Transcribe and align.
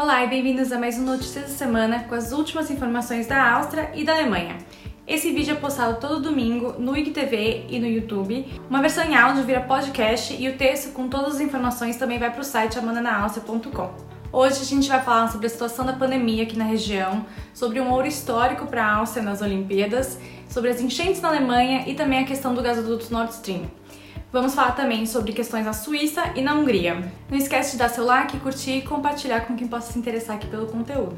Olá 0.00 0.24
e 0.24 0.28
bem-vindos 0.28 0.70
a 0.70 0.78
mais 0.78 0.96
um 0.96 1.02
Notícias 1.02 1.46
da 1.46 1.50
Semana 1.50 2.04
com 2.04 2.14
as 2.14 2.30
últimas 2.30 2.70
informações 2.70 3.26
da 3.26 3.54
Áustria 3.54 3.90
e 3.96 4.04
da 4.04 4.12
Alemanha. 4.12 4.56
Esse 5.04 5.32
vídeo 5.32 5.54
é 5.54 5.56
postado 5.56 5.98
todo 5.98 6.22
domingo 6.22 6.76
no 6.78 6.96
IGTV 6.96 7.66
e 7.68 7.80
no 7.80 7.86
YouTube. 7.88 8.46
Uma 8.70 8.80
versão 8.80 9.02
em 9.02 9.16
áudio 9.16 9.42
vira 9.42 9.60
podcast 9.60 10.32
e 10.40 10.48
o 10.48 10.56
texto 10.56 10.92
com 10.92 11.08
todas 11.08 11.34
as 11.34 11.40
informações 11.40 11.96
também 11.96 12.16
vai 12.16 12.30
para 12.30 12.42
o 12.42 12.44
site 12.44 12.78
amandanaaustria.com. 12.78 13.90
Hoje 14.30 14.60
a 14.60 14.64
gente 14.64 14.88
vai 14.88 15.02
falar 15.02 15.32
sobre 15.32 15.48
a 15.48 15.50
situação 15.50 15.84
da 15.84 15.94
pandemia 15.94 16.44
aqui 16.44 16.56
na 16.56 16.64
região, 16.64 17.26
sobre 17.52 17.80
um 17.80 17.90
ouro 17.90 18.06
histórico 18.06 18.68
para 18.68 18.86
a 18.86 18.94
Áustria 18.98 19.24
nas 19.24 19.42
Olimpíadas, 19.42 20.16
sobre 20.48 20.70
as 20.70 20.80
enchentes 20.80 21.20
na 21.20 21.30
Alemanha 21.30 21.88
e 21.88 21.94
também 21.96 22.20
a 22.20 22.24
questão 22.24 22.54
do 22.54 22.62
gasoduto 22.62 23.12
Nord 23.12 23.32
Stream. 23.32 23.62
Vamos 24.30 24.54
falar 24.54 24.72
também 24.72 25.06
sobre 25.06 25.32
questões 25.32 25.64
na 25.64 25.72
Suíça 25.72 26.32
e 26.36 26.42
na 26.42 26.52
Hungria. 26.52 27.02
Não 27.30 27.38
esquece 27.38 27.72
de 27.72 27.78
dar 27.78 27.88
seu 27.88 28.04
like, 28.04 28.38
curtir 28.40 28.72
e 28.72 28.82
compartilhar 28.82 29.46
com 29.46 29.56
quem 29.56 29.66
possa 29.66 29.90
se 29.90 29.98
interessar 29.98 30.36
aqui 30.36 30.46
pelo 30.46 30.66
conteúdo. 30.66 31.16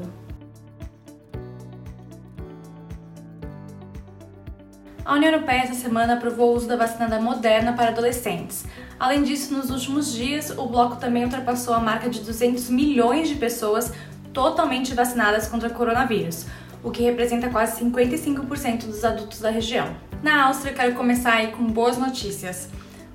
A 5.03 5.15
União 5.15 5.29
Europeia 5.29 5.63
essa 5.63 5.73
semana 5.73 6.13
aprovou 6.13 6.53
o 6.53 6.55
uso 6.55 6.69
da 6.69 6.77
vacina 6.77 7.09
da 7.09 7.19
Moderna 7.19 7.73
para 7.73 7.89
adolescentes. 7.89 8.65
Além 8.97 9.23
disso, 9.23 9.53
nos 9.53 9.69
últimos 9.69 10.13
dias, 10.13 10.57
o 10.57 10.67
bloco 10.67 10.95
também 10.95 11.25
ultrapassou 11.25 11.73
a 11.73 11.81
marca 11.81 12.09
de 12.09 12.21
200 12.21 12.69
milhões 12.69 13.27
de 13.27 13.35
pessoas 13.35 13.91
totalmente 14.31 14.93
vacinadas 14.93 15.49
contra 15.49 15.67
o 15.67 15.73
coronavírus, 15.73 16.45
o 16.81 16.89
que 16.89 17.03
representa 17.03 17.49
quase 17.49 17.83
55% 17.83 18.85
dos 18.85 19.03
adultos 19.03 19.41
da 19.41 19.49
região. 19.49 19.93
Na 20.23 20.45
Áustria, 20.45 20.73
quero 20.73 20.95
começar 20.95 21.33
aí 21.33 21.47
com 21.47 21.65
boas 21.65 21.97
notícias 21.97 22.69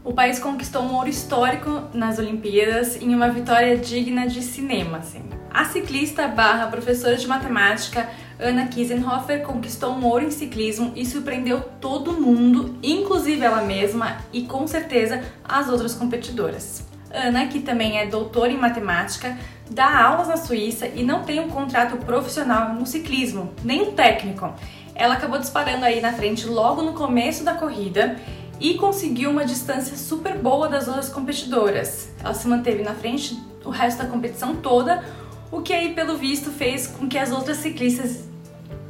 o 0.07 0.13
país 0.13 0.39
conquistou 0.39 0.83
um 0.83 0.95
ouro 0.95 1.09
histórico 1.09 1.83
nas 1.93 2.17
Olimpíadas 2.21 2.95
em 3.03 3.13
uma 3.13 3.29
vitória 3.29 3.77
digna 3.77 4.29
de 4.29 4.41
cinema. 4.41 4.99
Assim. 4.99 5.21
A 5.53 5.65
ciclista 5.65 6.29
barra 6.29 6.69
professora 6.69 7.17
de 7.17 7.27
matemática 7.27 8.09
Anna 8.39 8.69
Kiesenhofer 8.69 9.43
conquistou 9.43 9.93
um 9.93 10.05
ouro 10.05 10.25
em 10.25 10.31
ciclismo 10.31 10.93
e 10.95 11.05
surpreendeu 11.05 11.61
todo 11.81 12.13
mundo, 12.13 12.79
inclusive 12.85 13.45
ela 13.45 13.63
mesma 13.63 14.19
e 14.33 14.43
com 14.43 14.65
certeza 14.69 15.25
as 15.45 15.69
outras 15.69 15.93
competidoras. 15.95 16.87
Ana, 17.13 17.49
que 17.49 17.59
também 17.59 17.99
é 17.99 18.07
doutora 18.07 18.53
em 18.53 18.59
matemática, 18.59 19.37
dá 19.69 20.05
aulas 20.05 20.29
na 20.29 20.37
Suíça 20.37 20.87
e 20.87 21.03
não 21.03 21.23
tem 21.23 21.41
um 21.41 21.49
contrato 21.49 21.97
profissional 21.97 22.73
no 22.75 22.87
ciclismo, 22.87 23.53
nem 23.65 23.83
um 23.83 23.93
técnico. 23.93 24.55
Ela 24.95 25.15
acabou 25.15 25.39
disparando 25.39 25.85
aí 25.85 26.01
na 26.01 26.13
frente 26.13 26.47
logo 26.47 26.81
no 26.83 26.95
começo 26.95 27.45
da 27.45 27.55
corrida 27.55 28.17
e 28.61 28.75
conseguiu 28.75 29.31
uma 29.31 29.45
distância 29.45 29.97
super 29.97 30.37
boa 30.39 30.69
das 30.69 30.89
outras 30.89 31.09
competidoras. 31.09 32.09
Ela 32.23 32.35
se 32.35 32.49
manteve 32.49 32.83
na 32.83 32.95
frente 32.95 33.39
o 33.65 33.71
resto 33.71 34.03
da 34.03 34.09
competição 34.09 34.57
toda, 34.57 35.05
o 35.51 35.61
que 35.61 35.73
aí 35.73 35.95
pelo 35.95 36.17
visto 36.17 36.51
fez 36.51 36.87
com 36.87 37.09
que 37.09 37.19
as 37.19 37.31
outras 37.31 37.59
ciclistas 37.59 38.27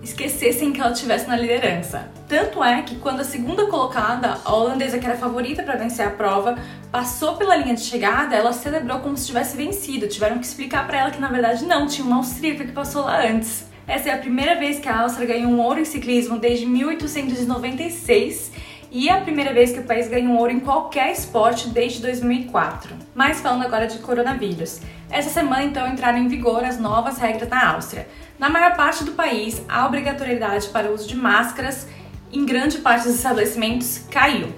esquecessem 0.03 0.72
que 0.72 0.81
ela 0.81 0.92
estivesse 0.92 1.27
na 1.27 1.37
liderança. 1.37 2.09
Tanto 2.28 2.62
é 2.62 2.81
que 2.83 2.97
quando 2.97 3.20
a 3.20 3.25
segunda 3.25 3.67
colocada, 3.67 4.39
a 4.44 4.55
holandesa 4.55 4.98
que 4.98 5.06
era 5.06 5.17
favorita 5.17 5.62
para 5.64 5.77
vencer 5.77 6.06
a 6.06 6.11
prova, 6.11 6.56
passou 6.92 7.37
pela 7.37 7.56
linha 7.56 7.75
de 7.75 7.81
chegada, 7.83 8.37
ela 8.37 8.53
celebrou 8.53 9.00
como 9.00 9.17
se 9.17 9.27
tivesse 9.27 9.56
vencido. 9.56 10.06
Tiveram 10.06 10.39
que 10.39 10.47
explicar 10.47 10.87
para 10.87 10.98
ela 10.98 11.11
que 11.11 11.20
na 11.20 11.28
verdade 11.28 11.64
não, 11.64 11.89
tinha 11.89 12.06
uma 12.06 12.17
austríaca 12.17 12.64
que 12.64 12.72
passou 12.72 13.03
lá 13.03 13.27
antes. 13.27 13.67
Essa 13.87 14.09
é 14.11 14.12
a 14.12 14.19
primeira 14.19 14.56
vez 14.56 14.81
que 14.81 14.89
a 14.89 15.00
Áustria 15.03 15.28
ganhou 15.28 15.50
um 15.50 15.61
ouro 15.61 15.78
em 15.78 15.84
ciclismo 15.84 16.39
desde 16.39 16.67
1896 16.67 18.50
e 18.97 19.11
é 19.11 19.13
a 19.13 19.21
primeira 19.21 19.53
vez 19.53 19.73
que 19.73 19.81
o 19.81 19.83
país 19.83 20.09
ganha 20.09 20.27
um 20.27 20.39
ouro 20.39 20.51
em 20.51 20.59
qualquer 20.59 21.13
esporte 21.13 21.69
desde 21.69 22.01
2004. 22.01 22.97
Mas 23.15 23.43
falando 23.43 23.67
agora 23.67 23.87
de 23.87 23.99
coronavírus. 23.99 24.81
Essa 25.11 25.29
semana 25.29 25.65
então 25.65 25.87
entraram 25.87 26.17
em 26.17 26.29
vigor 26.29 26.65
as 26.65 26.81
novas 26.81 27.19
regras 27.19 27.47
na 27.47 27.75
Áustria. 27.75 28.09
Na 28.39 28.49
maior 28.49 28.75
parte 28.75 29.05
do 29.05 29.13
país, 29.13 29.63
a 29.69 29.85
obrigatoriedade 29.85 30.69
para 30.69 30.91
o 30.91 30.95
uso 30.95 31.07
de 31.07 31.15
máscaras 31.15 31.87
em 32.33 32.47
grande 32.47 32.79
parte 32.79 33.05
dos 33.05 33.17
estabelecimentos 33.17 33.99
caiu. 34.11 34.49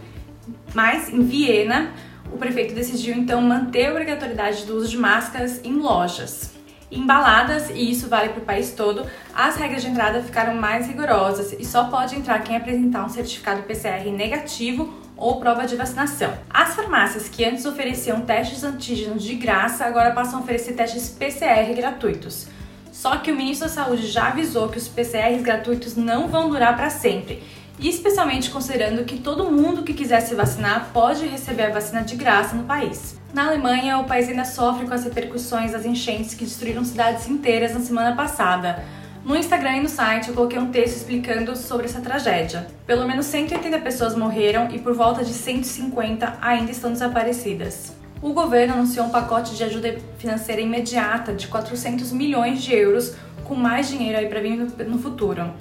Mas 0.73 1.13
em 1.13 1.25
Viena, 1.25 1.91
o 2.33 2.39
prefeito 2.39 2.77
decidiu 2.77 3.17
então 3.17 3.43
manter 3.43 3.87
a 3.87 3.91
obrigatoriedade 3.91 4.67
do 4.67 4.77
uso 4.77 4.89
de 4.89 4.99
máscaras 4.99 5.61
em 5.65 5.73
lojas 5.81 6.58
embaladas, 6.91 7.71
e 7.71 7.91
isso 7.91 8.09
vale 8.09 8.31
para 8.31 8.43
o 8.43 8.45
país 8.45 8.73
todo, 8.73 9.07
as 9.35 9.57
regras 9.57 9.83
de 9.83 9.89
entrada 9.89 10.23
ficaram 10.23 10.55
mais 10.55 10.87
rigorosas 10.87 11.53
e 11.53 11.65
só 11.65 11.85
pode 11.85 12.17
entrar 12.17 12.43
quem 12.43 12.57
apresentar 12.57 13.05
um 13.05 13.09
certificado 13.09 13.63
PCR 13.63 14.11
negativo 14.11 14.93
ou 15.17 15.41
prova 15.41 15.67
de 15.67 15.77
vacinação. 15.77 16.33
As 16.49 16.75
farmácias 16.75 17.29
que 17.29 17.45
antes 17.45 17.65
ofereciam 17.65 18.21
testes 18.21 18.63
antígenos 18.63 19.23
de 19.23 19.35
graça 19.35 19.85
agora 19.85 20.13
passam 20.13 20.39
a 20.39 20.43
oferecer 20.43 20.75
testes 20.75 21.11
PCR 21.11 21.75
gratuitos. 21.75 22.47
Só 22.93 23.17
que 23.19 23.31
o 23.31 23.37
ministro 23.37 23.69
da 23.69 23.75
Saúde 23.75 24.07
já 24.07 24.29
avisou 24.29 24.69
que 24.69 24.79
os 24.79 24.89
PCRs 24.89 25.43
gratuitos 25.43 25.95
não 25.95 26.27
vão 26.29 26.49
durar 26.49 26.77
para 26.77 26.91
sempre, 26.91 27.43
e 27.79 27.89
especialmente 27.89 28.51
considerando 28.51 29.05
que 29.05 29.19
todo 29.19 29.51
mundo 29.51 29.83
que 29.83 29.95
quiser 29.95 30.21
se 30.21 30.35
vacinar 30.35 30.91
pode 30.93 31.27
receber 31.27 31.65
a 31.65 31.71
vacina 31.71 32.03
de 32.03 32.17
graça 32.17 32.55
no 32.55 32.65
país. 32.65 33.17
Na 33.33 33.47
Alemanha, 33.47 33.99
o 33.99 34.05
país 34.05 34.29
ainda 34.29 34.45
sofre 34.45 34.87
com 34.87 34.95
as 34.95 35.05
repercussões 35.05 35.73
das 35.73 35.85
enchentes 35.85 36.35
que 36.35 36.45
destruíram 36.45 36.85
cidades 36.85 37.29
inteiras 37.29 37.75
na 37.75 37.81
semana 37.81 38.17
passada. 38.17 38.85
No 39.25 39.37
Instagram 39.37 39.77
e 39.77 39.81
no 39.81 39.89
site 39.89 40.29
eu 40.29 40.35
coloquei 40.35 40.59
um 40.59 40.71
texto 40.71 40.97
explicando 40.97 41.55
sobre 41.55 41.87
essa 41.87 42.01
tragédia. 42.01 42.67
Pelo 42.87 43.07
menos 43.07 43.27
180 43.27 43.79
pessoas 43.81 44.17
morreram 44.17 44.69
e 44.71 44.79
por 44.79 44.95
volta 44.95 45.23
de 45.23 45.35
150 45.35 46.39
ainda 46.41 46.71
estão 46.71 46.91
desaparecidas. 46.91 47.93
O 48.23 48.33
governo 48.33 48.75
anunciou 48.75 49.07
um 49.07 49.11
pacote 49.11 49.55
de 49.55 49.63
ajuda 49.63 49.99
financeira 50.19 50.61
imediata 50.61 51.35
de 51.35 51.47
400 51.47 52.11
milhões 52.11 52.63
de 52.63 52.75
euros, 52.75 53.15
com 53.45 53.55
mais 53.55 53.89
dinheiro 53.89 54.19
aí 54.19 54.27
para 54.27 54.41
vir 54.41 54.57
no 54.57 54.99
futuro. 54.99 55.53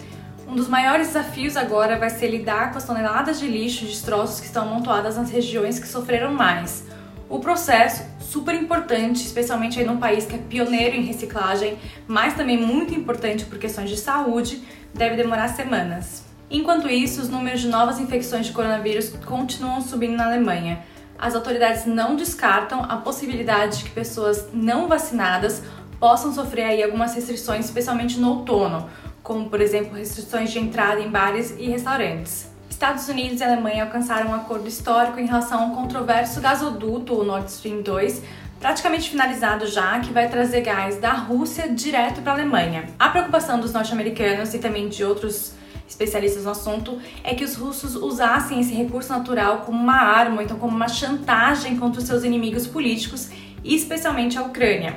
Um 0.48 0.56
dos 0.56 0.70
maiores 0.70 1.08
desafios 1.08 1.58
agora 1.58 2.00
vai 2.00 2.10
ser 2.10 2.30
lidar 2.30 2.72
com 2.72 2.78
as 2.78 2.86
toneladas 2.86 3.38
de 3.38 3.46
lixo 3.46 3.84
e 3.84 3.88
destroços 3.88 4.40
que 4.40 4.46
estão 4.46 4.64
amontoadas 4.64 5.18
nas 5.18 5.30
regiões 5.30 5.78
que 5.78 5.88
sofreram 5.88 6.34
mais. 6.34 6.86
O 7.28 7.40
processo, 7.40 8.06
super 8.22 8.56
importante, 8.56 9.26
especialmente 9.26 9.78
aí 9.78 9.86
num 9.86 9.98
país 9.98 10.26
que 10.26 10.36
é 10.36 10.38
pioneiro 10.38 10.96
em 10.96 11.02
reciclagem, 11.02 11.78
mas 12.08 12.34
também 12.34 12.58
muito 12.58 12.94
importante 12.94 13.44
por 13.44 13.60
questões 13.60 13.90
de 13.90 13.98
saúde, 13.98 14.64
deve 14.94 15.18
demorar 15.18 15.50
semanas. 15.50 16.24
Enquanto 16.50 16.88
isso, 16.88 17.22
os 17.22 17.28
números 17.28 17.60
de 17.60 17.68
novas 17.68 18.00
infecções 18.00 18.46
de 18.46 18.54
coronavírus 18.54 19.10
continuam 19.26 19.82
subindo 19.82 20.16
na 20.16 20.28
Alemanha. 20.28 20.80
As 21.20 21.36
autoridades 21.36 21.86
não 21.86 22.16
descartam 22.16 22.86
a 22.88 22.96
possibilidade 22.96 23.80
de 23.80 23.84
que 23.84 23.90
pessoas 23.90 24.48
não 24.54 24.88
vacinadas 24.88 25.62
possam 26.00 26.34
sofrer 26.34 26.64
aí 26.64 26.84
algumas 26.84 27.14
restrições, 27.16 27.66
especialmente 27.66 28.18
no 28.18 28.30
outono, 28.30 28.88
como 29.28 29.50
por 29.50 29.60
exemplo 29.60 29.98
restrições 29.98 30.52
de 30.52 30.58
entrada 30.58 31.02
em 31.02 31.10
bares 31.10 31.54
e 31.60 31.68
restaurantes. 31.68 32.50
Estados 32.70 33.10
Unidos 33.10 33.42
e 33.42 33.44
Alemanha 33.44 33.84
alcançaram 33.84 34.30
um 34.30 34.34
acordo 34.34 34.70
histórico 34.70 35.20
em 35.20 35.26
relação 35.26 35.64
ao 35.64 35.72
controverso 35.72 36.40
gasoduto, 36.40 37.14
o 37.14 37.26
Nord 37.26 37.52
Stream 37.52 37.82
2, 37.82 38.24
praticamente 38.58 39.10
finalizado 39.10 39.68
já, 39.68 40.00
que 40.00 40.14
vai 40.14 40.30
trazer 40.30 40.62
gás 40.62 40.98
da 41.02 41.12
Rússia 41.12 41.68
direto 41.68 42.22
para 42.22 42.32
a 42.32 42.36
Alemanha. 42.36 42.86
A 42.98 43.10
preocupação 43.10 43.60
dos 43.60 43.74
norte-americanos 43.74 44.54
e 44.54 44.60
também 44.60 44.88
de 44.88 45.04
outros 45.04 45.52
especialistas 45.86 46.46
no 46.46 46.52
assunto 46.52 46.98
é 47.22 47.36
que 47.36 47.44
os 47.44 47.56
russos 47.56 47.96
usassem 47.96 48.62
esse 48.62 48.74
recurso 48.74 49.12
natural 49.12 49.64
como 49.66 49.78
uma 49.78 49.98
arma, 49.98 50.42
então 50.42 50.58
como 50.58 50.74
uma 50.74 50.88
chantagem 50.88 51.76
contra 51.76 52.00
os 52.00 52.08
seus 52.08 52.24
inimigos 52.24 52.66
políticos, 52.66 53.30
especialmente 53.62 54.38
a 54.38 54.44
Ucrânia. 54.44 54.96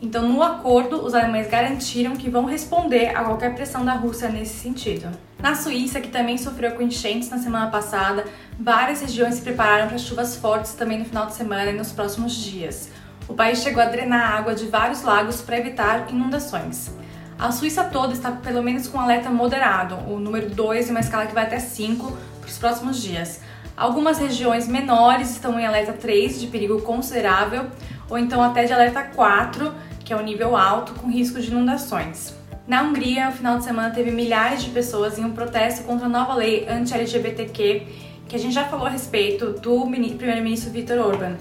Então, 0.00 0.28
no 0.28 0.42
acordo, 0.44 1.04
os 1.04 1.12
alemães 1.12 1.48
garantiram 1.48 2.14
que 2.14 2.30
vão 2.30 2.44
responder 2.44 3.16
a 3.16 3.24
qualquer 3.24 3.54
pressão 3.54 3.84
da 3.84 3.94
Rússia 3.94 4.28
nesse 4.28 4.54
sentido. 4.54 5.08
Na 5.40 5.56
Suíça, 5.56 6.00
que 6.00 6.08
também 6.08 6.38
sofreu 6.38 6.72
com 6.72 6.82
enchentes 6.82 7.28
na 7.30 7.38
semana 7.38 7.68
passada, 7.68 8.24
várias 8.58 9.00
regiões 9.00 9.34
se 9.34 9.42
prepararam 9.42 9.88
para 9.88 9.98
chuvas 9.98 10.36
fortes 10.36 10.74
também 10.74 11.00
no 11.00 11.04
final 11.04 11.26
de 11.26 11.34
semana 11.34 11.72
e 11.72 11.76
nos 11.76 11.90
próximos 11.90 12.32
dias. 12.32 12.90
O 13.28 13.34
país 13.34 13.58
chegou 13.58 13.82
a 13.82 13.86
drenar 13.86 14.38
água 14.38 14.54
de 14.54 14.66
vários 14.66 15.02
lagos 15.02 15.40
para 15.40 15.58
evitar 15.58 16.08
inundações. 16.10 16.90
A 17.36 17.50
Suíça 17.50 17.84
toda 17.84 18.12
está 18.12 18.30
pelo 18.30 18.62
menos 18.62 18.86
com 18.86 19.00
alerta 19.00 19.30
moderado, 19.30 19.96
o 20.08 20.18
número 20.18 20.48
2 20.50 20.88
em 20.88 20.90
uma 20.92 21.00
escala 21.00 21.26
que 21.26 21.34
vai 21.34 21.44
até 21.44 21.58
5 21.58 22.16
para 22.40 22.48
os 22.48 22.56
próximos 22.56 23.02
dias. 23.02 23.40
Algumas 23.76 24.18
regiões 24.18 24.66
menores 24.66 25.30
estão 25.30 25.58
em 25.58 25.64
alerta 25.64 25.92
3 25.92 26.40
de 26.40 26.48
perigo 26.48 26.82
considerável, 26.82 27.66
ou 28.08 28.18
então 28.18 28.42
até 28.42 28.64
de 28.64 28.72
alerta 28.72 29.02
4 29.02 29.88
que 30.08 30.12
é 30.14 30.16
o 30.16 30.22
nível 30.22 30.56
alto 30.56 30.94
com 30.94 31.10
risco 31.10 31.38
de 31.38 31.48
inundações. 31.48 32.34
Na 32.66 32.82
Hungria, 32.82 33.26
no 33.26 33.32
final 33.32 33.58
de 33.58 33.64
semana 33.64 33.90
teve 33.90 34.10
milhares 34.10 34.62
de 34.62 34.70
pessoas 34.70 35.18
em 35.18 35.24
um 35.24 35.32
protesto 35.32 35.84
contra 35.84 36.06
a 36.06 36.08
nova 36.08 36.34
lei 36.34 36.66
anti-LGBTQ, 36.66 37.82
que 38.26 38.34
a 38.34 38.38
gente 38.38 38.54
já 38.54 38.64
falou 38.64 38.86
a 38.86 38.90
respeito 38.90 39.52
do 39.52 39.82
primeiro-ministro 40.16 40.70
Viktor 40.70 40.98
Orban. 40.98 41.36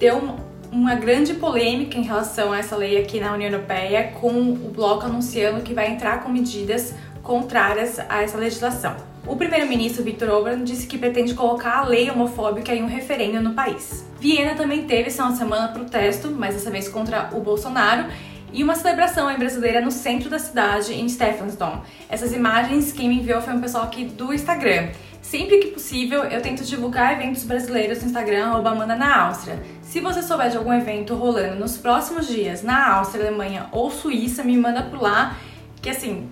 Deu 0.00 0.36
uma 0.72 0.96
grande 0.96 1.34
polêmica 1.34 1.96
em 1.96 2.02
relação 2.02 2.52
a 2.52 2.58
essa 2.58 2.74
lei 2.74 3.00
aqui 3.00 3.20
na 3.20 3.32
União 3.34 3.52
Europeia, 3.52 4.10
com 4.20 4.32
o 4.50 4.72
bloco 4.74 5.06
anunciando 5.06 5.60
que 5.60 5.72
vai 5.72 5.88
entrar 5.88 6.24
com 6.24 6.28
medidas 6.28 6.92
contrárias 7.22 8.00
a 8.08 8.20
essa 8.20 8.36
legislação. 8.36 8.96
O 9.24 9.36
primeiro-ministro 9.36 10.02
Viktor 10.02 10.28
Orban 10.30 10.64
disse 10.64 10.84
que 10.84 10.98
pretende 10.98 11.32
colocar 11.34 11.78
a 11.78 11.84
lei 11.84 12.10
homofóbica 12.10 12.74
em 12.74 12.82
um 12.82 12.86
referendo 12.86 13.40
no 13.40 13.54
país. 13.54 14.04
Viena 14.18 14.56
também 14.56 14.84
teve 14.84 15.08
essa 15.08 15.30
semana 15.30 15.68
protesto, 15.68 16.28
mas 16.28 16.54
dessa 16.54 16.72
vez 16.72 16.88
contra 16.88 17.30
o 17.32 17.40
Bolsonaro, 17.40 18.10
e 18.52 18.64
uma 18.64 18.74
celebração 18.74 19.30
em 19.30 19.38
brasileira 19.38 19.80
no 19.80 19.92
centro 19.92 20.28
da 20.28 20.40
cidade, 20.40 20.92
em 20.92 21.08
Stephansdom. 21.08 21.82
Essas 22.08 22.32
imagens 22.32 22.92
quem 22.92 23.08
me 23.08 23.20
enviou 23.20 23.40
foi 23.40 23.54
um 23.54 23.60
pessoal 23.60 23.84
aqui 23.84 24.04
do 24.04 24.34
Instagram. 24.34 24.88
Sempre 25.22 25.58
que 25.58 25.68
possível, 25.68 26.24
eu 26.24 26.42
tento 26.42 26.64
divulgar 26.64 27.12
eventos 27.12 27.44
brasileiros 27.44 28.00
no 28.00 28.06
Instagram, 28.08 28.56
Amanda 28.56 28.96
na 28.96 29.26
Áustria. 29.26 29.62
Se 29.82 30.00
você 30.00 30.20
souber 30.20 30.50
de 30.50 30.56
algum 30.56 30.72
evento 30.72 31.14
rolando 31.14 31.54
nos 31.54 31.78
próximos 31.78 32.26
dias 32.26 32.64
na 32.64 32.96
Áustria, 32.96 33.28
Alemanha 33.28 33.68
ou 33.70 33.88
Suíça, 33.88 34.42
me 34.42 34.56
manda 34.56 34.82
por 34.82 35.00
lá, 35.00 35.36
que 35.80 35.88
assim, 35.88 36.28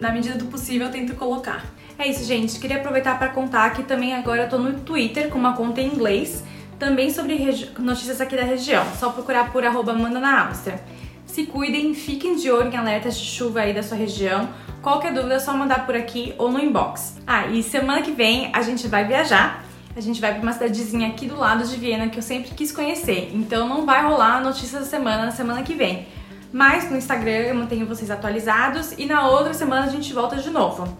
na 0.00 0.10
medida 0.10 0.36
do 0.36 0.46
possível 0.46 0.88
eu 0.88 0.92
tento 0.92 1.14
colocar. 1.14 1.64
É 1.98 2.08
isso, 2.08 2.24
gente. 2.24 2.58
Queria 2.58 2.78
aproveitar 2.78 3.18
para 3.18 3.28
contar 3.28 3.70
que 3.70 3.82
também 3.82 4.14
agora 4.14 4.42
eu 4.44 4.48
tô 4.48 4.58
no 4.58 4.80
Twitter 4.80 5.28
com 5.28 5.38
uma 5.38 5.54
conta 5.54 5.80
em 5.80 5.86
inglês, 5.86 6.42
também 6.78 7.10
sobre 7.10 7.72
notícias 7.78 8.20
aqui 8.20 8.36
da 8.36 8.42
região. 8.42 8.84
Só 8.98 9.10
procurar 9.10 9.52
por 9.52 9.64
arroba 9.64 9.92
na 9.92 10.46
Áustria. 10.46 10.82
Se 11.26 11.44
cuidem, 11.46 11.94
fiquem 11.94 12.36
de 12.36 12.50
olho 12.50 12.70
em 12.70 12.76
alertas 12.76 13.16
de 13.18 13.24
chuva 13.24 13.60
aí 13.60 13.72
da 13.72 13.82
sua 13.82 13.96
região. 13.96 14.48
Qualquer 14.82 15.14
dúvida 15.14 15.34
é 15.34 15.38
só 15.38 15.56
mandar 15.56 15.86
por 15.86 15.94
aqui 15.94 16.34
ou 16.36 16.50
no 16.50 16.60
inbox. 16.60 17.16
Ah, 17.26 17.46
e 17.46 17.62
semana 17.62 18.02
que 18.02 18.10
vem 18.10 18.50
a 18.52 18.60
gente 18.62 18.88
vai 18.88 19.06
viajar. 19.06 19.64
A 19.94 20.00
gente 20.00 20.20
vai 20.20 20.32
para 20.32 20.42
uma 20.42 20.52
cidadezinha 20.52 21.08
aqui 21.08 21.26
do 21.26 21.36
lado 21.36 21.66
de 21.66 21.76
Viena 21.76 22.08
que 22.08 22.18
eu 22.18 22.22
sempre 22.22 22.50
quis 22.50 22.72
conhecer. 22.72 23.30
Então 23.32 23.68
não 23.68 23.86
vai 23.86 24.02
rolar 24.02 24.38
a 24.38 24.40
notícia 24.40 24.80
da 24.80 24.84
semana 24.84 25.26
na 25.26 25.30
semana 25.30 25.62
que 25.62 25.74
vem. 25.74 26.06
Mas 26.52 26.90
no 26.90 26.96
Instagram 26.96 27.30
eu 27.30 27.54
mantenho 27.54 27.86
vocês 27.86 28.10
atualizados 28.10 28.92
e 28.98 29.06
na 29.06 29.26
outra 29.28 29.54
semana 29.54 29.86
a 29.86 29.88
gente 29.88 30.12
volta 30.12 30.36
de 30.36 30.50
novo. 30.50 30.98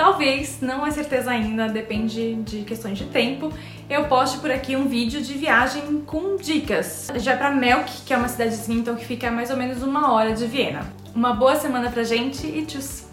Talvez, 0.00 0.62
não 0.62 0.86
é 0.86 0.90
certeza 0.90 1.30
ainda, 1.30 1.68
depende 1.68 2.32
de 2.36 2.62
questões 2.62 2.96
de 2.96 3.04
tempo, 3.04 3.52
eu 3.86 4.06
poste 4.06 4.38
por 4.38 4.50
aqui 4.50 4.74
um 4.74 4.88
vídeo 4.88 5.20
de 5.20 5.34
viagem 5.34 6.00
com 6.06 6.36
dicas. 6.36 7.08
Já 7.16 7.36
para 7.36 7.50
Melk, 7.50 8.06
que 8.06 8.14
é 8.14 8.16
uma 8.16 8.26
cidadezinha 8.26 8.78
então 8.78 8.96
que 8.96 9.04
fica 9.04 9.28
a 9.28 9.30
mais 9.30 9.50
ou 9.50 9.58
menos 9.58 9.82
uma 9.82 10.10
hora 10.10 10.32
de 10.32 10.46
Viena. 10.46 10.90
Uma 11.14 11.34
boa 11.34 11.54
semana 11.54 11.90
pra 11.90 12.02
gente 12.02 12.46
e 12.46 12.64
tchau! 12.64 13.09